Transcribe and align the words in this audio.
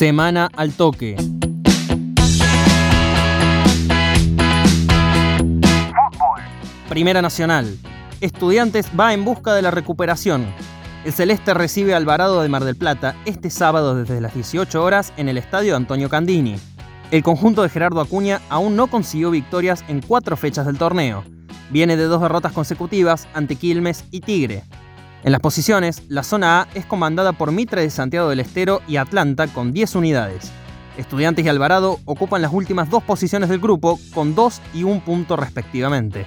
Semana 0.00 0.48
al 0.56 0.72
toque. 0.72 1.14
Primera 6.88 7.20
Nacional. 7.20 7.76
Estudiantes 8.22 8.86
va 8.98 9.12
en 9.12 9.26
busca 9.26 9.52
de 9.52 9.60
la 9.60 9.70
recuperación. 9.70 10.46
El 11.04 11.12
Celeste 11.12 11.52
recibe 11.52 11.92
a 11.92 11.98
Alvarado 11.98 12.40
de 12.40 12.48
Mar 12.48 12.64
del 12.64 12.76
Plata 12.76 13.14
este 13.26 13.50
sábado 13.50 13.94
desde 13.94 14.22
las 14.22 14.32
18 14.32 14.82
horas 14.82 15.12
en 15.18 15.28
el 15.28 15.36
estadio 15.36 15.76
Antonio 15.76 16.08
Candini. 16.08 16.56
El 17.10 17.22
conjunto 17.22 17.62
de 17.62 17.68
Gerardo 17.68 18.00
Acuña 18.00 18.40
aún 18.48 18.76
no 18.76 18.86
consiguió 18.86 19.30
victorias 19.30 19.84
en 19.86 20.00
cuatro 20.00 20.38
fechas 20.38 20.64
del 20.64 20.78
torneo. 20.78 21.24
Viene 21.68 21.98
de 21.98 22.04
dos 22.04 22.22
derrotas 22.22 22.52
consecutivas 22.52 23.28
ante 23.34 23.56
Quilmes 23.56 24.06
y 24.10 24.22
Tigre. 24.22 24.64
En 25.22 25.32
las 25.32 25.40
posiciones, 25.40 26.02
la 26.08 26.22
zona 26.22 26.62
A 26.62 26.68
es 26.74 26.86
comandada 26.86 27.32
por 27.32 27.52
Mitre 27.52 27.82
de 27.82 27.90
Santiago 27.90 28.28
del 28.28 28.40
Estero 28.40 28.80
y 28.88 28.96
Atlanta 28.96 29.48
con 29.48 29.72
10 29.72 29.96
unidades. 29.96 30.50
Estudiantes 30.96 31.44
y 31.44 31.48
Alvarado 31.48 31.98
ocupan 32.04 32.42
las 32.42 32.52
últimas 32.52 32.90
dos 32.90 33.02
posiciones 33.02 33.48
del 33.48 33.60
grupo 33.60 33.98
con 34.14 34.34
2 34.34 34.60
y 34.74 34.84
1 34.84 35.04
punto 35.04 35.36
respectivamente. 35.36 36.26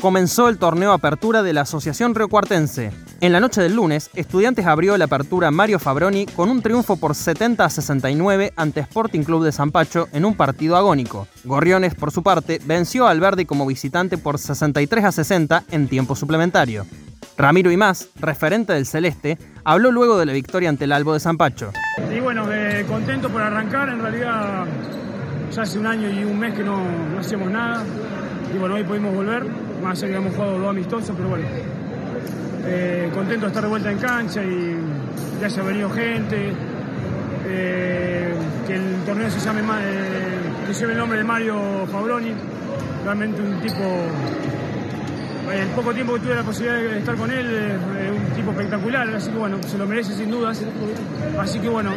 comenzó 0.00 0.48
el 0.48 0.58
torneo 0.58 0.92
Apertura 0.92 1.42
de 1.42 1.52
la 1.52 1.60
Asociación 1.60 2.14
Cuartense. 2.14 2.90
En 3.22 3.32
la 3.32 3.40
noche 3.40 3.60
del 3.60 3.76
lunes, 3.76 4.08
Estudiantes 4.14 4.64
abrió 4.64 4.96
la 4.96 5.04
apertura 5.04 5.50
Mario 5.50 5.78
Fabroni 5.78 6.24
con 6.24 6.48
un 6.48 6.62
triunfo 6.62 6.96
por 6.96 7.14
70 7.14 7.62
a 7.62 7.68
69 7.68 8.54
ante 8.56 8.80
Sporting 8.80 9.24
Club 9.24 9.44
de 9.44 9.52
Zampacho 9.52 10.08
en 10.14 10.24
un 10.24 10.34
partido 10.34 10.74
agónico. 10.74 11.28
Gorriones, 11.44 11.94
por 11.94 12.12
su 12.12 12.22
parte, 12.22 12.62
venció 12.64 13.06
al 13.06 13.20
Verde 13.20 13.44
como 13.44 13.66
visitante 13.66 14.16
por 14.16 14.38
63 14.38 15.04
a 15.04 15.12
60 15.12 15.64
en 15.70 15.88
tiempo 15.88 16.16
suplementario. 16.16 16.86
Ramiro 17.36 17.70
y 17.70 17.76
más, 17.76 18.08
referente 18.16 18.72
del 18.72 18.86
Celeste, 18.86 19.36
habló 19.64 19.92
luego 19.92 20.16
de 20.16 20.24
la 20.24 20.32
victoria 20.32 20.70
ante 20.70 20.84
el 20.84 20.92
Albo 20.92 21.12
de 21.12 21.20
Zampacho. 21.20 21.72
Y 22.10 22.20
bueno, 22.20 22.50
eh, 22.50 22.86
contento 22.88 23.28
por 23.28 23.42
arrancar, 23.42 23.90
en 23.90 24.00
realidad 24.00 24.64
ya 25.54 25.62
hace 25.62 25.78
un 25.78 25.86
año 25.86 26.08
y 26.08 26.24
un 26.24 26.38
mes 26.38 26.54
que 26.54 26.64
no, 26.64 26.82
no 27.12 27.20
hacíamos 27.20 27.50
nada 27.50 27.84
y 28.54 28.58
bueno, 28.58 28.74
hoy 28.76 28.82
pudimos 28.82 29.14
volver, 29.14 29.44
más 29.82 30.02
allá 30.02 30.12
que 30.12 30.18
hemos 30.18 30.34
jugado 30.34 30.58
dos 30.58 30.70
amistosos, 30.70 31.14
pero 31.16 31.28
bueno, 31.28 31.44
eh, 32.64 33.10
contento 33.14 33.46
de 33.46 33.48
estar 33.48 33.62
de 33.62 33.68
vuelta 33.68 33.90
en 33.90 33.98
cancha 33.98 34.42
y 34.42 34.76
que 35.38 35.44
haya 35.44 35.62
venido 35.62 35.90
gente, 35.90 36.52
eh, 37.46 38.34
que 38.66 38.74
el 38.74 39.02
torneo 39.06 39.30
se 39.30 39.40
llame, 39.40 39.60
eh, 39.60 40.38
que 40.66 40.74
lleve 40.74 40.92
el 40.92 40.98
nombre 40.98 41.18
de 41.18 41.24
Mario 41.24 41.86
Fabroni, 41.90 42.32
realmente 43.04 43.40
un 43.40 43.60
tipo, 43.60 43.82
el 45.52 45.68
poco 45.68 45.92
tiempo 45.94 46.14
que 46.14 46.20
tuve 46.20 46.34
la 46.34 46.42
posibilidad 46.42 46.78
de 46.78 46.98
estar 46.98 47.16
con 47.16 47.30
él, 47.30 47.46
es 47.46 48.10
un 48.10 48.36
tipo 48.36 48.50
espectacular, 48.50 49.08
así 49.14 49.30
que 49.30 49.38
bueno, 49.38 49.62
se 49.62 49.78
lo 49.78 49.86
merece 49.86 50.14
sin 50.14 50.30
dudas, 50.30 50.62
así 51.38 51.58
que 51.58 51.68
bueno, 51.68 51.92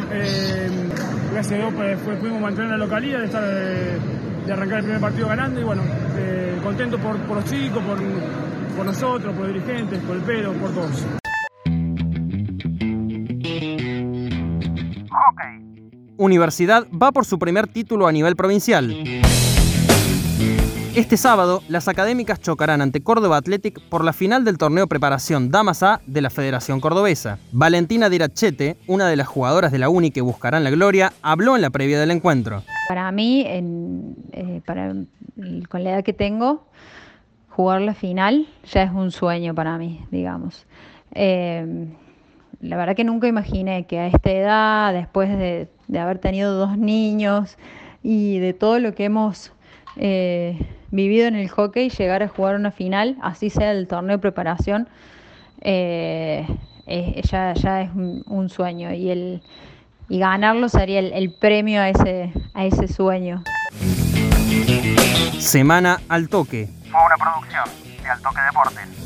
gracias 1.32 1.52
a 1.52 1.56
Dios 1.56 1.74
pues, 1.74 2.18
pudimos 2.18 2.40
mantener 2.40 2.70
la 2.70 2.78
localidad, 2.78 3.18
de 3.20 3.26
estar 3.26 3.44
de 3.44 4.52
arrancar 4.52 4.78
el 4.78 4.84
primer 4.84 5.00
partido 5.00 5.28
ganando 5.28 5.60
y 5.60 5.64
bueno, 5.64 5.82
contento 6.62 6.98
por, 6.98 7.18
los 7.18 7.44
chicos, 7.44 7.82
por, 7.84 7.98
nosotros, 8.82 9.34
por 9.34 9.46
los 9.46 9.54
dirigentes, 9.54 10.00
por 10.00 10.16
el 10.16 10.22
pelo, 10.22 10.52
por 10.54 10.72
todos. 10.72 11.04
Universidad 16.16 16.86
va 16.90 17.12
por 17.12 17.24
su 17.24 17.38
primer 17.38 17.66
título 17.66 18.06
a 18.06 18.12
nivel 18.12 18.36
provincial. 18.36 18.94
Este 20.94 21.16
sábado, 21.16 21.60
las 21.66 21.88
académicas 21.88 22.40
chocarán 22.40 22.80
ante 22.80 23.02
Córdoba 23.02 23.38
Athletic 23.38 23.80
por 23.88 24.04
la 24.04 24.12
final 24.12 24.44
del 24.44 24.58
torneo 24.58 24.86
preparación 24.86 25.50
Damas 25.50 25.82
A 25.82 26.00
de 26.06 26.20
la 26.20 26.30
Federación 26.30 26.80
Cordobesa. 26.80 27.40
Valentina 27.50 28.08
Dirachete, 28.08 28.76
una 28.86 29.08
de 29.08 29.16
las 29.16 29.26
jugadoras 29.26 29.72
de 29.72 29.78
la 29.78 29.88
UNI 29.88 30.12
que 30.12 30.20
buscarán 30.20 30.62
la 30.62 30.70
gloria, 30.70 31.12
habló 31.20 31.56
en 31.56 31.62
la 31.62 31.70
previa 31.70 31.98
del 31.98 32.12
encuentro. 32.12 32.62
Para 32.88 33.10
mí, 33.10 33.44
eh, 33.44 34.62
con 34.66 35.82
la 35.82 35.90
edad 35.90 36.04
que 36.04 36.12
tengo, 36.12 36.68
jugar 37.54 37.82
la 37.82 37.94
final 37.94 38.48
ya 38.64 38.82
es 38.82 38.90
un 38.90 39.12
sueño 39.12 39.54
para 39.54 39.78
mí, 39.78 40.04
digamos. 40.10 40.66
Eh, 41.12 41.86
la 42.60 42.76
verdad 42.76 42.96
que 42.96 43.04
nunca 43.04 43.28
imaginé 43.28 43.86
que 43.86 44.00
a 44.00 44.08
esta 44.08 44.30
edad, 44.30 44.92
después 44.92 45.28
de, 45.28 45.68
haber 45.96 46.18
tenido 46.18 46.54
dos 46.54 46.76
niños 46.76 47.56
y 48.02 48.38
de 48.38 48.54
todo 48.54 48.80
lo 48.80 48.94
que 48.94 49.04
hemos 49.04 49.52
eh, 49.96 50.58
vivido 50.90 51.28
en 51.28 51.36
el 51.36 51.48
hockey, 51.48 51.90
llegar 51.90 52.22
a 52.24 52.28
jugar 52.28 52.56
una 52.56 52.72
final, 52.72 53.16
así 53.22 53.50
sea 53.50 53.70
el 53.70 53.86
torneo 53.86 54.16
de 54.16 54.20
preparación, 54.20 54.88
eh, 55.60 56.46
ya, 57.30 57.54
ya, 57.54 57.82
es 57.82 57.90
un, 57.94 58.48
sueño 58.48 58.92
y, 58.92 59.10
el, 59.10 59.42
y 60.08 60.18
ganarlo 60.18 60.68
sería 60.68 60.98
el, 60.98 61.30
premio 61.30 61.80
a 61.80 61.88
ese, 61.88 62.32
a 62.52 62.66
ese 62.66 62.88
sueño. 62.88 63.44
Semana 65.38 66.00
al 66.08 66.28
toque. 66.28 66.68
Fue 66.94 67.02
una 67.02 67.16
producción 67.16 67.64
de 68.04 68.08
Al 68.08 68.22
Toque 68.22 68.40
Deportes. 68.40 69.03